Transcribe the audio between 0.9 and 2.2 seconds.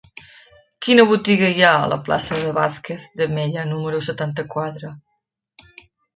botiga hi ha a la